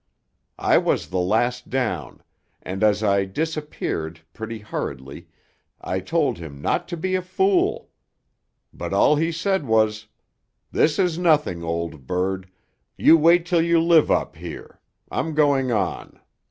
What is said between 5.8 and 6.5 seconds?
told